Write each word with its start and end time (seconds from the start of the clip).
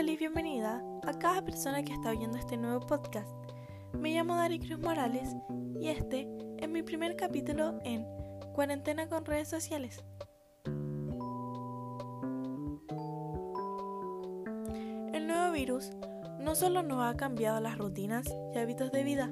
feliz 0.00 0.18
bienvenida 0.18 0.82
a 1.06 1.12
cada 1.18 1.42
persona 1.42 1.82
que 1.82 1.92
está 1.92 2.08
oyendo 2.08 2.38
este 2.38 2.56
nuevo 2.56 2.80
podcast. 2.86 3.28
Me 3.92 4.14
llamo 4.14 4.34
Dari 4.34 4.58
Cruz 4.58 4.80
Morales 4.80 5.36
y 5.78 5.88
este 5.88 6.26
es 6.56 6.70
mi 6.70 6.82
primer 6.82 7.16
capítulo 7.16 7.78
en 7.84 8.06
Cuarentena 8.54 9.10
con 9.10 9.26
redes 9.26 9.48
sociales. 9.48 10.02
El 15.12 15.26
nuevo 15.26 15.52
virus 15.52 15.90
no 16.38 16.54
solo 16.54 16.82
nos 16.82 17.04
ha 17.04 17.18
cambiado 17.18 17.60
las 17.60 17.76
rutinas 17.76 18.24
y 18.54 18.58
hábitos 18.58 18.90
de 18.92 19.04
vida, 19.04 19.30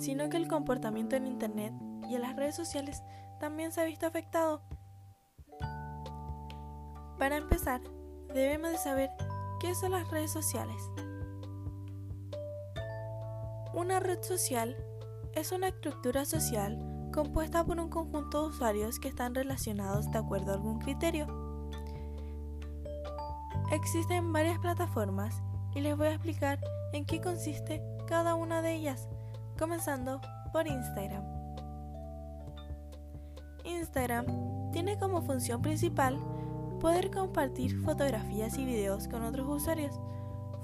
sino 0.00 0.28
que 0.28 0.36
el 0.36 0.48
comportamiento 0.48 1.14
en 1.14 1.28
Internet 1.28 1.72
y 2.10 2.16
en 2.16 2.22
las 2.22 2.34
redes 2.34 2.56
sociales 2.56 3.04
también 3.38 3.70
se 3.70 3.82
ha 3.82 3.84
visto 3.84 4.06
afectado. 4.06 4.62
Para 7.20 7.36
empezar, 7.36 7.82
debemos 8.34 8.72
de 8.72 8.78
saber 8.78 9.10
qué 9.60 9.74
son 9.74 9.92
las 9.92 10.10
redes 10.10 10.30
sociales. 10.30 10.90
Una 13.74 14.00
red 14.00 14.22
social 14.22 14.76
es 15.34 15.52
una 15.52 15.68
estructura 15.68 16.24
social 16.24 16.78
compuesta 17.12 17.64
por 17.64 17.78
un 17.78 17.88
conjunto 17.88 18.42
de 18.42 18.48
usuarios 18.48 18.98
que 18.98 19.08
están 19.08 19.34
relacionados 19.34 20.10
de 20.10 20.18
acuerdo 20.18 20.52
a 20.52 20.54
algún 20.54 20.78
criterio. 20.78 21.26
Existen 23.72 24.32
varias 24.32 24.58
plataformas 24.58 25.42
y 25.74 25.80
les 25.80 25.96
voy 25.96 26.08
a 26.08 26.14
explicar 26.14 26.58
en 26.92 27.04
qué 27.04 27.20
consiste 27.20 27.82
cada 28.06 28.34
una 28.34 28.62
de 28.62 28.74
ellas, 28.74 29.08
comenzando 29.58 30.20
por 30.52 30.66
Instagram. 30.66 31.24
Instagram 33.64 34.70
tiene 34.72 34.98
como 34.98 35.22
función 35.22 35.60
principal 35.60 36.18
poder 36.78 37.10
compartir 37.10 37.76
fotografías 37.82 38.56
y 38.58 38.64
videos 38.64 39.08
con 39.08 39.22
otros 39.22 39.48
usuarios. 39.48 39.98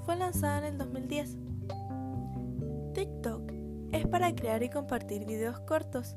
Fue 0.05 0.15
lanzada 0.15 0.59
en 0.59 0.65
el 0.65 0.77
2010. 0.77 1.37
TikTok 2.93 3.51
es 3.91 4.07
para 4.07 4.33
crear 4.33 4.63
y 4.63 4.69
compartir 4.69 5.25
videos 5.25 5.59
cortos. 5.61 6.15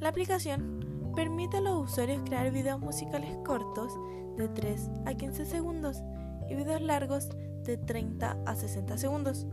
La 0.00 0.08
aplicación 0.08 1.12
permite 1.14 1.58
a 1.58 1.60
los 1.60 1.90
usuarios 1.90 2.22
crear 2.24 2.50
videos 2.50 2.80
musicales 2.80 3.36
cortos 3.44 3.92
de 4.36 4.48
3 4.48 4.90
a 5.06 5.14
15 5.14 5.44
segundos 5.44 6.02
y 6.48 6.54
videos 6.54 6.80
largos 6.80 7.28
de 7.64 7.76
30 7.76 8.38
a 8.44 8.54
60 8.54 8.98
segundos. 8.98 9.46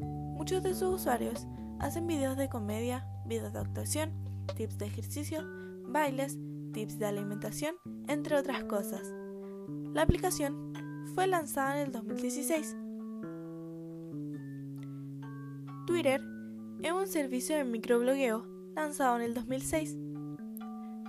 Muchos 0.00 0.62
de 0.62 0.74
sus 0.74 1.00
usuarios 1.00 1.46
hacen 1.78 2.06
videos 2.06 2.36
de 2.36 2.48
comedia, 2.48 3.06
videos 3.24 3.52
de 3.52 3.60
actuación, 3.60 4.12
tips 4.56 4.78
de 4.78 4.86
ejercicio, 4.86 5.42
bailes, 5.86 6.36
tips 6.74 6.98
de 6.98 7.06
alimentación, 7.06 7.76
entre 8.08 8.36
otras 8.36 8.64
cosas. 8.64 9.14
La 9.94 10.02
aplicación 10.02 10.74
fue 11.14 11.26
lanzada 11.26 11.80
en 11.80 11.86
el 11.86 11.92
2016. 11.92 12.76
Twitter 15.86 16.20
es 16.82 16.92
un 16.92 17.06
servicio 17.06 17.56
de 17.56 17.64
microblogueo 17.64 18.46
lanzado 18.74 19.16
en 19.16 19.22
el 19.22 19.34
2006. 19.34 19.96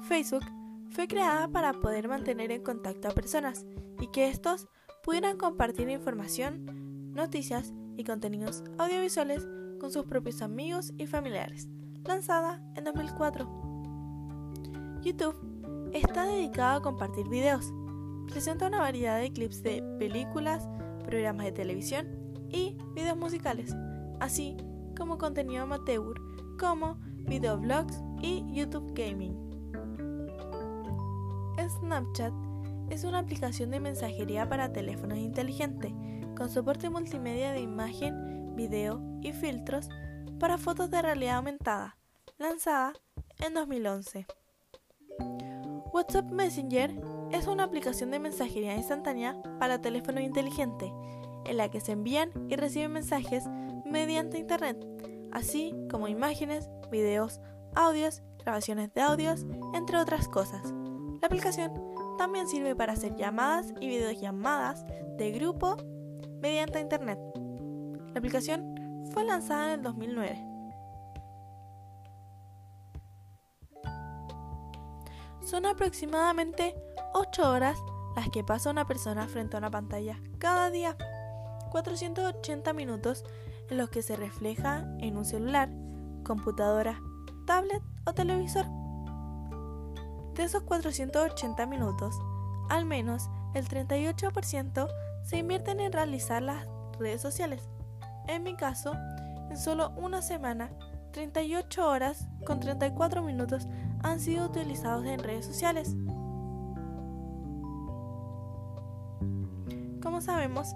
Facebook 0.04 0.46
fue 0.92 1.08
creada 1.08 1.50
para 1.50 1.74
poder 1.74 2.08
mantener 2.08 2.52
en 2.52 2.62
contacto 2.62 3.10
a 3.10 3.12
personas 3.12 3.66
y 4.00 4.08
que 4.08 4.30
estos 4.30 4.70
pudieran 5.04 5.38
compartir 5.38 5.90
información, 5.90 7.12
noticias 7.14 7.74
y 7.98 8.04
contenidos 8.04 8.64
audiovisuales 8.78 9.48
con 9.80 9.92
sus 9.92 10.06
propios 10.06 10.42
amigos 10.42 10.94
y 10.98 11.08
familiares, 11.08 11.68
lanzada 12.04 12.62
en 12.76 12.84
2004. 12.84 13.66
YouTube 15.02 15.55
está 16.00 16.26
dedicado 16.26 16.78
a 16.78 16.82
compartir 16.82 17.28
videos. 17.30 17.74
Presenta 18.30 18.68
una 18.68 18.80
variedad 18.80 19.20
de 19.20 19.32
clips 19.32 19.64
de 19.64 19.82
películas, 19.98 20.68
programas 21.06 21.46
de 21.46 21.52
televisión 21.52 22.08
y 22.50 22.78
videos 22.94 23.18
musicales, 23.18 23.76
así 24.20 24.58
como 24.98 25.18
contenido 25.18 25.64
amateur 25.64 26.16
como 26.60 26.96
videoblogs 27.28 28.02
y 28.22 28.44
YouTube 28.54 28.94
Gaming. 28.94 29.46
Snapchat 31.68 32.34
es 32.90 33.04
una 33.04 33.20
aplicación 33.20 33.72
de 33.72 33.80
mensajería 33.80 34.48
para 34.48 34.72
teléfonos 34.72 35.18
inteligentes 35.18 35.92
con 36.38 36.50
soporte 36.50 36.90
multimedia 36.90 37.52
de 37.54 37.62
imagen, 37.62 38.56
video 38.56 39.02
y 39.22 39.32
filtros 39.32 39.90
para 40.40 40.58
fotos 40.58 40.92
de 40.92 41.02
realidad 41.02 41.38
aumentada, 41.38 41.98
lanzada 42.38 42.94
en 43.40 43.54
2011. 43.54 44.28
WhatsApp 45.96 46.30
Messenger 46.30 46.94
es 47.32 47.48
una 47.48 47.64
aplicación 47.64 48.12
de 48.12 48.20
mensajería 48.20 48.76
instantánea 48.76 49.42
para 49.60 49.80
teléfono 49.80 50.20
inteligente, 50.20 50.92
en 51.46 51.56
la 51.56 51.72
que 51.72 51.80
se 51.80 51.94
envían 51.94 52.32
y 52.50 52.58
reciben 52.58 52.92
mensajes 52.92 53.46
mediante 53.86 54.38
Internet, 54.38 54.86
así 55.32 55.74
como 55.90 56.10
imágenes, 56.10 56.70
videos, 56.92 57.40
audios, 57.76 58.24
grabaciones 58.44 58.94
de 58.94 59.00
audios, 59.00 59.46
entre 59.74 59.98
otras 59.98 60.28
cosas. 60.28 60.74
La 61.22 61.28
aplicación 61.28 61.72
también 62.18 62.50
sirve 62.50 62.76
para 62.76 62.92
hacer 62.92 63.16
llamadas 63.16 63.74
y 63.80 63.88
videollamadas 63.88 64.86
de 65.18 65.32
grupo 65.32 65.78
mediante 66.42 66.82
Internet. 66.82 67.20
La 68.12 68.20
aplicación 68.20 68.76
fue 69.14 69.24
lanzada 69.24 69.68
en 69.68 69.80
el 69.80 69.82
2009. 69.84 70.55
Son 75.46 75.68
aproximadamente 75.68 76.76
8 77.14 77.52
horas 77.52 77.78
las 78.16 78.30
que 78.30 78.44
pasa 78.44 78.72
una 78.72 78.88
persona 78.88 79.28
frente 79.28 79.56
a 79.56 79.60
una 79.60 79.70
pantalla 79.70 80.20
cada 80.40 80.72
día. 80.72 80.98
480 81.70 82.74
minutos 82.74 83.24
en 83.70 83.78
los 83.78 83.90
que 83.90 84.02
se 84.02 84.16
refleja 84.16 84.88
en 85.00 85.18
un 85.18 85.24
celular, 85.24 85.70
computadora, 86.24 87.00
tablet 87.46 87.84
o 88.06 88.14
televisor. 88.14 88.66
De 90.34 90.44
esos 90.44 90.64
480 90.64 91.66
minutos, 91.68 92.16
al 92.70 92.86
menos 92.86 93.30
el 93.54 93.68
38% 93.68 94.88
se 95.24 95.38
invierten 95.38 95.80
en 95.80 95.92
realizar 95.92 96.42
las 96.42 96.66
redes 96.98 97.22
sociales. 97.22 97.70
En 98.28 98.42
mi 98.42 98.56
caso, 98.56 98.94
en 99.52 99.58
solo 99.58 99.92
una 99.92 100.24
semana 100.24 100.72
38 101.12 101.88
horas 101.88 102.28
con 102.46 102.60
34 102.60 103.22
minutos 103.22 103.68
han 104.06 104.20
sido 104.20 104.46
utilizados 104.46 105.04
en 105.06 105.20
redes 105.20 105.46
sociales. 105.46 105.96
Como 110.02 110.22
sabemos, 110.22 110.76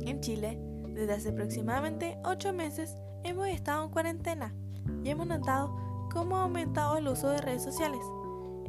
en 0.00 0.20
Chile, 0.20 0.60
desde 0.90 1.14
hace 1.14 1.28
aproximadamente 1.30 2.16
8 2.24 2.52
meses 2.52 2.96
hemos 3.24 3.48
estado 3.48 3.84
en 3.84 3.90
cuarentena 3.90 4.54
y 5.02 5.10
hemos 5.10 5.26
notado 5.26 5.76
cómo 6.12 6.36
ha 6.36 6.44
aumentado 6.44 6.96
el 6.96 7.08
uso 7.08 7.28
de 7.28 7.40
redes 7.40 7.64
sociales. 7.64 8.00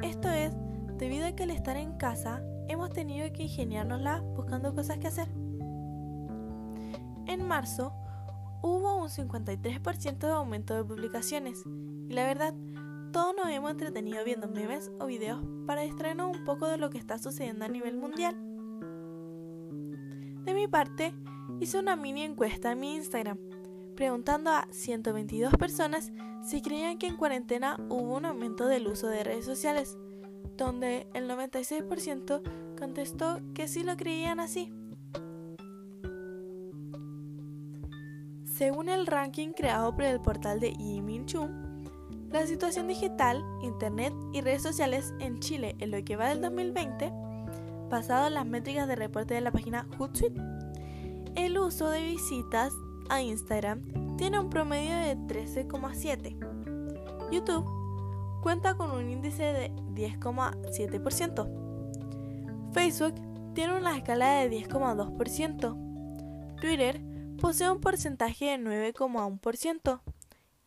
Esto 0.02 0.28
es 0.30 0.52
debido 0.98 1.26
a 1.26 1.32
que 1.32 1.44
al 1.44 1.50
estar 1.50 1.76
en 1.76 1.96
casa 1.96 2.42
hemos 2.66 2.90
tenido 2.90 3.32
que 3.32 3.44
ingeniárnosla 3.44 4.20
buscando 4.20 4.74
cosas 4.74 4.98
que 4.98 5.06
hacer. 5.06 5.28
En 7.26 7.46
marzo, 7.46 7.92
hubo 8.62 8.96
un 8.96 9.08
53% 9.08 10.18
de 10.18 10.32
aumento 10.32 10.74
de 10.74 10.84
publicaciones 10.84 11.62
y 12.08 12.14
la 12.14 12.24
verdad, 12.24 12.52
todos 13.16 13.34
nos 13.34 13.48
hemos 13.48 13.70
entretenido 13.70 14.22
viendo 14.26 14.46
memes 14.46 14.90
o 15.00 15.06
videos 15.06 15.42
para 15.66 15.80
distraernos 15.80 16.36
un 16.36 16.44
poco 16.44 16.68
de 16.68 16.76
lo 16.76 16.90
que 16.90 16.98
está 16.98 17.16
sucediendo 17.16 17.64
a 17.64 17.68
nivel 17.68 17.96
mundial. 17.96 18.36
De 20.44 20.52
mi 20.52 20.68
parte, 20.68 21.14
hice 21.58 21.78
una 21.78 21.96
mini 21.96 22.24
encuesta 22.24 22.72
en 22.72 22.80
mi 22.80 22.94
Instagram, 22.94 23.38
preguntando 23.94 24.50
a 24.50 24.68
122 24.70 25.54
personas 25.54 26.12
si 26.42 26.60
creían 26.60 26.98
que 26.98 27.06
en 27.06 27.16
cuarentena 27.16 27.78
hubo 27.88 28.18
un 28.18 28.26
aumento 28.26 28.66
del 28.66 28.86
uso 28.86 29.06
de 29.06 29.24
redes 29.24 29.46
sociales, 29.46 29.96
donde 30.58 31.06
el 31.14 31.26
96% 31.26 32.42
contestó 32.78 33.40
que 33.54 33.66
sí 33.66 33.82
lo 33.82 33.96
creían 33.96 34.40
así. 34.40 34.70
Según 38.44 38.90
el 38.90 39.06
ranking 39.06 39.52
creado 39.52 39.94
por 39.94 40.04
el 40.04 40.20
portal 40.20 40.60
de 40.60 40.74
Yiminchu, 40.74 41.48
la 42.30 42.46
situación 42.46 42.88
digital, 42.88 43.44
internet 43.62 44.14
y 44.32 44.40
redes 44.40 44.62
sociales 44.62 45.12
en 45.20 45.40
Chile 45.40 45.76
en 45.78 45.90
lo 45.90 46.02
que 46.04 46.16
va 46.16 46.28
del 46.28 46.40
2020, 46.40 47.12
basado 47.88 48.26
en 48.26 48.34
las 48.34 48.46
métricas 48.46 48.88
de 48.88 48.96
reporte 48.96 49.34
de 49.34 49.40
la 49.40 49.52
página 49.52 49.86
Hootsuite, 49.96 50.40
el 51.36 51.56
uso 51.58 51.90
de 51.90 52.02
visitas 52.02 52.72
a 53.08 53.22
Instagram 53.22 54.16
tiene 54.16 54.40
un 54.40 54.50
promedio 54.50 54.96
de 54.96 55.16
13,7. 55.16 56.36
YouTube 57.30 57.64
cuenta 58.42 58.76
con 58.76 58.90
un 58.90 59.08
índice 59.10 59.42
de 59.42 59.70
10,7%. 59.94 62.72
Facebook 62.72 63.14
tiene 63.54 63.76
una 63.76 63.96
escala 63.96 64.40
de 64.40 64.50
10,2%. 64.50 66.56
Twitter 66.60 67.00
posee 67.40 67.70
un 67.70 67.80
porcentaje 67.80 68.46
de 68.46 68.58
9,1% 68.58 70.00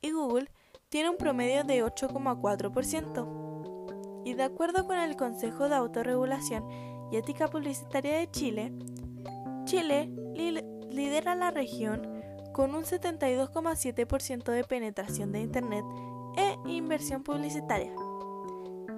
y 0.01 0.12
Google 0.12 0.50
tiene 0.89 1.09
un 1.09 1.18
promedio 1.18 1.63
de 1.63 1.83
8,4%. 1.83 4.21
Y 4.25 4.33
de 4.33 4.44
acuerdo 4.44 4.86
con 4.86 4.97
el 4.97 5.15
Consejo 5.15 5.69
de 5.69 5.75
Autorregulación 5.75 6.65
y 7.12 7.18
Ética 7.18 7.47
Publicitaria 7.47 8.18
de 8.18 8.30
Chile, 8.30 8.74
Chile 9.65 10.12
lidera 10.91 11.36
la 11.36 11.51
región 11.51 12.01
con 12.53 12.75
un 12.75 12.83
72,7% 12.83 14.51
de 14.51 14.63
penetración 14.63 15.31
de 15.31 15.41
Internet 15.41 15.86
e 16.36 16.56
inversión 16.69 17.24
publicitaria. 17.24 17.94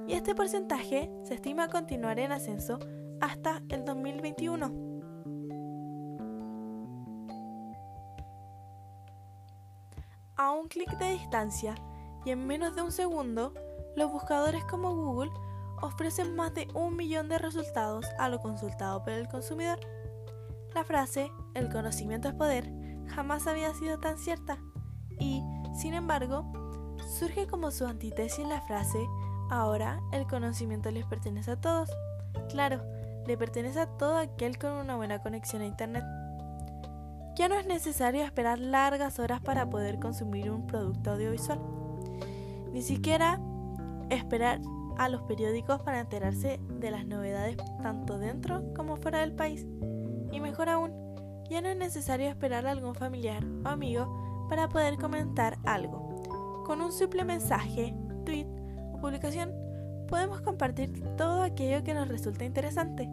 Y 0.07 0.13
este 0.13 0.33
porcentaje 0.33 1.11
se 1.23 1.35
estima 1.35 1.69
continuar 1.69 2.19
en 2.19 2.31
ascenso 2.31 2.79
hasta 3.19 3.61
el 3.69 3.85
2021. 3.85 4.90
A 10.41 10.49
un 10.53 10.67
clic 10.69 10.89
de 10.97 11.11
distancia 11.11 11.75
y 12.25 12.31
en 12.31 12.47
menos 12.47 12.75
de 12.75 12.81
un 12.81 12.91
segundo, 12.91 13.53
los 13.95 14.11
buscadores 14.11 14.63
como 14.63 14.95
Google 14.95 15.29
ofrecen 15.83 16.35
más 16.35 16.51
de 16.55 16.67
un 16.73 16.95
millón 16.95 17.29
de 17.29 17.37
resultados 17.37 18.07
a 18.17 18.27
lo 18.27 18.39
consultado 18.39 19.03
por 19.03 19.13
el 19.13 19.27
consumidor. 19.27 19.79
La 20.73 20.83
frase, 20.83 21.31
el 21.53 21.69
conocimiento 21.69 22.27
es 22.27 22.33
poder, 22.33 22.73
jamás 23.09 23.45
había 23.45 23.71
sido 23.75 23.99
tan 23.99 24.17
cierta 24.17 24.57
y, 25.19 25.43
sin 25.79 25.93
embargo, 25.93 26.51
surge 27.19 27.45
como 27.45 27.69
su 27.69 27.85
antítesis 27.85 28.47
la 28.47 28.61
frase, 28.61 28.97
ahora 29.51 30.01
el 30.11 30.25
conocimiento 30.25 30.89
les 30.89 31.05
pertenece 31.05 31.51
a 31.51 31.61
todos. 31.61 31.91
Claro, 32.49 32.81
le 33.27 33.37
pertenece 33.37 33.79
a 33.79 33.95
todo 33.95 34.17
aquel 34.17 34.57
con 34.57 34.71
una 34.71 34.95
buena 34.95 35.21
conexión 35.21 35.61
a 35.61 35.67
Internet. 35.67 36.03
Ya 37.35 37.47
no 37.47 37.55
es 37.55 37.65
necesario 37.65 38.23
esperar 38.23 38.59
largas 38.59 39.19
horas 39.19 39.41
para 39.41 39.69
poder 39.69 39.99
consumir 39.99 40.51
un 40.51 40.67
producto 40.67 41.11
audiovisual. 41.11 41.59
Ni 42.73 42.81
siquiera 42.81 43.39
esperar 44.09 44.59
a 44.97 45.09
los 45.09 45.21
periódicos 45.23 45.81
para 45.81 46.01
enterarse 46.01 46.59
de 46.79 46.91
las 46.91 47.05
novedades 47.05 47.57
tanto 47.81 48.17
dentro 48.17 48.73
como 48.75 48.97
fuera 48.97 49.19
del 49.19 49.33
país. 49.33 49.65
Y 50.31 50.39
mejor 50.39 50.69
aún, 50.69 50.91
ya 51.49 51.61
no 51.61 51.69
es 51.69 51.77
necesario 51.77 52.29
esperar 52.29 52.67
a 52.67 52.71
algún 52.71 52.95
familiar 52.95 53.43
o 53.65 53.69
amigo 53.69 54.47
para 54.49 54.69
poder 54.69 54.97
comentar 54.97 55.57
algo. 55.65 56.63
Con 56.65 56.81
un 56.81 56.91
simple 56.91 57.23
mensaje, 57.23 57.95
tweet 58.25 58.47
o 58.93 58.99
publicación, 58.99 59.51
podemos 60.07 60.41
compartir 60.41 60.91
todo 61.15 61.41
aquello 61.41 61.83
que 61.83 61.93
nos 61.93 62.07
resulta 62.07 62.45
interesante. 62.45 63.09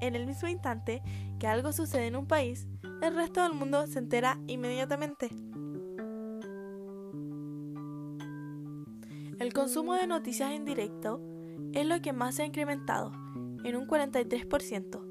En 0.00 0.14
el, 0.14 0.26
mismo 0.26 0.48
instante 0.48 1.02
que 1.38 1.46
algo 1.46 1.72
sucede 1.72 2.06
en 2.06 2.16
un 2.16 2.26
país, 2.26 2.66
el 3.02 3.14
resto 3.14 3.42
del 3.42 3.54
mundo 3.54 3.86
se 3.86 3.98
entera 3.98 4.38
inmediatamente. 4.46 5.30
El 9.38 9.52
consumo 9.52 9.94
de 9.94 10.06
noticias 10.06 10.52
en 10.52 10.64
directo 10.64 11.20
es 11.72 11.86
lo 11.86 12.00
que 12.00 12.12
más 12.12 12.36
se 12.36 12.42
ha 12.42 12.46
incrementado, 12.46 13.12
en 13.64 13.76
un 13.76 13.86
43%. 13.86 15.02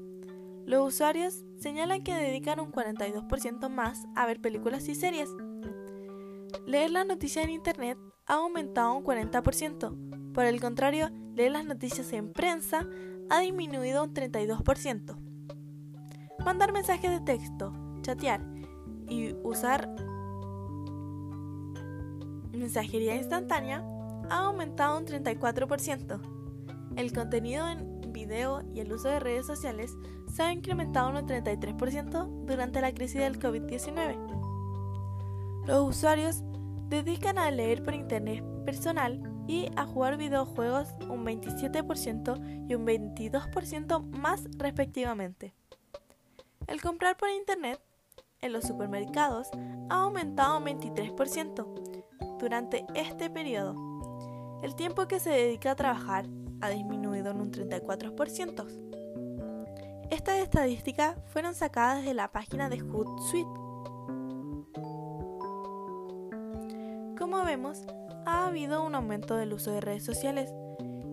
Los 0.66 0.94
usuarios 0.94 1.44
señalan 1.58 2.02
que 2.02 2.12
dedican 2.12 2.58
un 2.58 2.72
42% 2.72 3.68
más 3.68 4.04
a 4.16 4.26
ver 4.26 4.40
películas 4.40 4.88
y 4.88 4.96
series. 4.96 5.30
Leer 6.66 6.90
las 6.90 7.06
noticias 7.06 7.44
en 7.44 7.52
Internet 7.52 7.98
ha 8.26 8.34
aumentado 8.34 8.94
un 8.94 9.04
40%. 9.04 10.32
Por 10.32 10.44
el 10.44 10.60
contrario, 10.60 11.10
leer 11.36 11.52
las 11.52 11.64
noticias 11.64 12.12
en 12.12 12.32
prensa 12.32 12.86
ha 13.30 13.40
disminuido 13.40 14.04
un 14.04 14.14
32%. 14.14 15.16
Mandar 16.44 16.72
mensajes 16.72 17.10
de 17.10 17.20
texto, 17.20 17.72
chatear 18.02 18.40
y 19.08 19.34
usar 19.42 19.94
mensajería 22.52 23.16
instantánea 23.16 23.84
ha 24.30 24.46
aumentado 24.46 24.98
un 24.98 25.06
34%. 25.06 26.20
El 26.96 27.12
contenido 27.12 27.68
en 27.68 28.12
video 28.12 28.62
y 28.74 28.80
el 28.80 28.92
uso 28.92 29.08
de 29.08 29.20
redes 29.20 29.46
sociales 29.46 29.96
se 30.32 30.42
ha 30.42 30.52
incrementado 30.52 31.10
un 31.10 31.16
33% 31.26 32.46
durante 32.46 32.80
la 32.80 32.92
crisis 32.92 33.20
del 33.20 33.38
COVID-19. 33.38 34.16
Los 35.66 35.96
usuarios 35.96 36.42
dedican 36.88 37.38
a 37.38 37.50
leer 37.50 37.82
por 37.82 37.94
internet 37.94 38.44
personal 38.64 39.20
y 39.46 39.70
a 39.76 39.86
jugar 39.86 40.16
videojuegos 40.16 40.88
un 41.08 41.24
27% 41.24 42.68
y 42.68 42.74
un 42.74 42.86
22% 42.86 44.02
más 44.18 44.44
respectivamente. 44.56 45.54
El 46.66 46.80
comprar 46.80 47.16
por 47.16 47.28
internet 47.30 47.80
en 48.40 48.52
los 48.52 48.64
supermercados 48.64 49.48
ha 49.88 50.02
aumentado 50.02 50.58
un 50.58 50.64
23% 50.64 52.38
durante 52.38 52.84
este 52.94 53.30
periodo 53.30 53.96
el 54.62 54.74
tiempo 54.74 55.06
que 55.06 55.20
se 55.20 55.30
dedica 55.30 55.70
a 55.72 55.76
trabajar 55.76 56.26
ha 56.60 56.70
disminuido 56.70 57.30
en 57.30 57.40
un 57.40 57.52
34%. 57.52 58.66
Estas 60.10 60.38
estadísticas 60.38 61.16
fueron 61.26 61.54
sacadas 61.54 62.04
de 62.04 62.14
la 62.14 62.32
página 62.32 62.68
de 62.68 62.80
Hootsuite. 62.80 63.50
Como 67.18 67.44
vemos, 67.44 67.86
ha 68.26 68.48
habido 68.48 68.82
un 68.84 68.94
aumento 68.94 69.36
del 69.36 69.54
uso 69.54 69.70
de 69.70 69.80
redes 69.80 70.04
sociales, 70.04 70.52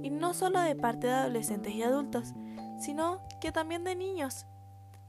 y 0.01 0.09
no 0.09 0.33
solo 0.33 0.59
de 0.59 0.75
parte 0.75 1.07
de 1.07 1.13
adolescentes 1.13 1.73
y 1.73 1.83
adultos, 1.83 2.33
sino 2.79 3.21
que 3.39 3.51
también 3.51 3.83
de 3.83 3.95
niños, 3.95 4.45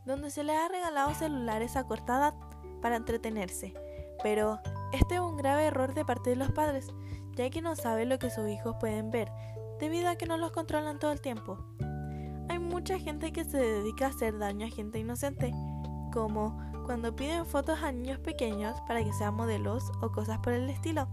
donde 0.04 0.30
se 0.30 0.44
les 0.44 0.56
ha 0.56 0.68
regalado 0.68 1.14
celulares 1.14 1.76
a 1.76 1.84
corta 1.84 2.18
edad 2.18 2.34
para 2.82 2.96
entretenerse. 2.96 3.74
Pero 4.22 4.60
este 4.92 5.14
es 5.14 5.20
un 5.20 5.36
grave 5.36 5.64
error 5.64 5.94
de 5.94 6.04
parte 6.04 6.30
de 6.30 6.36
los 6.36 6.52
padres, 6.52 6.86
ya 7.36 7.50
que 7.50 7.62
no 7.62 7.74
sabe 7.74 8.04
lo 8.04 8.18
que 8.18 8.30
sus 8.30 8.48
hijos 8.48 8.76
pueden 8.78 9.10
ver, 9.10 9.32
debido 9.80 10.08
a 10.08 10.16
que 10.16 10.26
no 10.26 10.36
los 10.36 10.52
controlan 10.52 10.98
todo 10.98 11.10
el 11.10 11.20
tiempo. 11.20 11.58
Hay 12.50 12.58
mucha 12.58 12.98
gente 12.98 13.32
que 13.32 13.44
se 13.44 13.58
dedica 13.58 14.06
a 14.06 14.10
hacer 14.10 14.38
daño 14.38 14.66
a 14.66 14.70
gente 14.70 14.98
inocente, 14.98 15.52
como 16.12 16.60
cuando 16.84 17.16
piden 17.16 17.46
fotos 17.46 17.82
a 17.82 17.90
niños 17.90 18.20
pequeños 18.20 18.78
para 18.86 19.02
que 19.02 19.12
sean 19.14 19.34
modelos 19.34 19.90
o 20.02 20.12
cosas 20.12 20.38
por 20.38 20.52
el 20.52 20.68
estilo. 20.68 21.08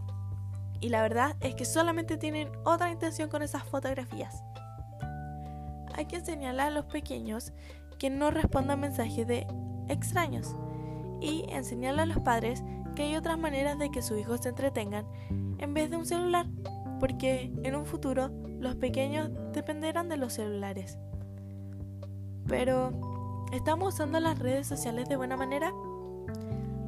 Y 0.81 0.89
la 0.89 1.04
verdad 1.04 1.36
es 1.42 1.54
que 1.54 1.63
solamente 1.63 2.18
tienen 2.18 2.50
otra 2.66 2.92
intención 2.92 3.30
con 3.30 3.44
esas 3.44 3.63
fotografías. 3.63 4.44
Hay 5.94 6.06
que 6.06 6.18
enseñarle 6.18 6.63
a 6.63 6.69
los 6.72 6.86
pequeños 6.86 7.54
que 8.00 8.10
no 8.10 8.31
respondan 8.31 8.80
mensajes 8.80 9.28
de 9.28 9.45
extraños 9.88 10.56
y 11.22 11.45
enseñarle 11.50 12.01
a 12.01 12.06
los 12.07 12.19
padres 12.19 12.63
que 12.95 13.04
hay 13.04 13.16
otras 13.16 13.38
maneras 13.38 13.78
de 13.78 13.92
que 13.92 14.01
sus 14.01 14.19
hijos 14.19 14.42
se 14.42 14.50
entretengan 14.50 15.06
en 15.60 15.74
vez 15.75 15.92
de 15.92 15.98
un 15.98 16.06
celular, 16.07 16.48
porque 17.00 17.54
en 17.63 17.75
un 17.75 17.86
futuro 17.86 18.31
los 18.60 18.75
pequeños 18.75 19.29
dependerán 19.53 20.10
de 20.10 20.17
los 20.17 20.34
celulares. 20.34 20.98
Pero, 22.48 22.91
¿estamos 23.53 23.94
usando 23.94 24.20
las 24.20 24.39
redes 24.39 24.65
sociales 24.65 25.08
de 25.08 25.15
buena 25.15 25.38
manera? 25.38 25.72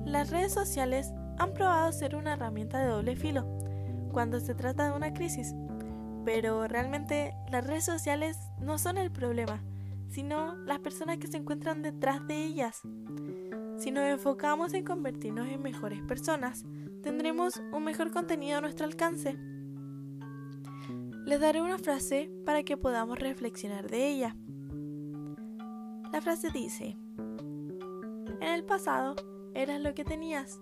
Las 0.03 0.31
redes 0.31 0.51
sociales 0.51 1.13
han 1.37 1.53
probado 1.53 1.91
ser 1.91 2.15
una 2.15 2.33
herramienta 2.33 2.79
de 2.79 2.87
doble 2.87 3.15
filo 3.15 3.62
cuando 4.13 4.39
se 4.39 4.55
trata 4.55 4.85
de 4.89 4.95
una 4.95 5.13
crisis, 5.13 5.53
pero 6.23 6.67
realmente 6.67 7.33
las 7.51 7.67
redes 7.67 7.83
sociales 7.83 8.37
no 8.61 8.77
son 8.77 8.97
el 8.97 9.11
problema, 9.11 9.61
sino 10.09 10.55
las 10.55 10.79
personas 10.79 11.17
que 11.17 11.27
se 11.27 11.37
encuentran 11.37 11.81
detrás 11.81 12.25
de 12.27 12.45
ellas. 12.45 12.81
Si 13.77 13.91
nos 13.91 14.05
enfocamos 14.05 14.73
en 14.73 14.85
convertirnos 14.85 15.47
en 15.47 15.61
mejores 15.61 16.01
personas, 16.03 16.63
tendremos 17.01 17.61
un 17.73 17.83
mejor 17.83 18.11
contenido 18.11 18.59
a 18.59 18.61
nuestro 18.61 18.85
alcance. 18.85 19.35
Les 21.25 21.39
daré 21.39 21.61
una 21.61 21.79
frase 21.79 22.31
para 22.45 22.63
que 22.63 22.77
podamos 22.77 23.19
reflexionar 23.19 23.89
de 23.89 24.07
ella. 24.07 24.35
La 26.13 26.21
frase 26.21 26.49
dice, 26.51 26.95
en 28.39 28.49
el 28.53 28.63
pasado 28.63 29.15
eras 29.55 29.81
lo 29.81 29.93
que 29.95 30.05
tenías, 30.05 30.61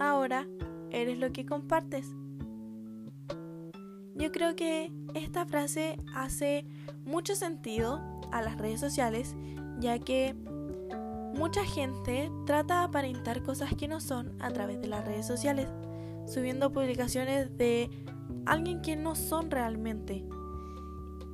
ahora 0.00 0.48
eres 0.90 1.18
lo 1.18 1.30
que 1.32 1.44
compartes. 1.44 2.08
Yo 4.18 4.32
creo 4.32 4.56
que 4.56 4.92
esta 5.14 5.46
frase 5.46 5.98
hace 6.14 6.66
mucho 7.04 7.34
sentido 7.34 8.00
a 8.32 8.42
las 8.42 8.58
redes 8.58 8.80
sociales, 8.80 9.36
ya 9.78 9.98
que 9.98 10.34
Mucha 11.38 11.64
gente 11.64 12.32
trata 12.46 12.80
de 12.80 12.84
aparentar 12.86 13.44
cosas 13.44 13.72
que 13.72 13.86
no 13.86 14.00
son 14.00 14.32
a 14.40 14.50
través 14.50 14.80
de 14.80 14.88
las 14.88 15.04
redes 15.04 15.24
sociales, 15.24 15.68
subiendo 16.26 16.72
publicaciones 16.72 17.56
de 17.56 17.88
alguien 18.44 18.82
que 18.82 18.96
no 18.96 19.14
son 19.14 19.48
realmente. 19.48 20.24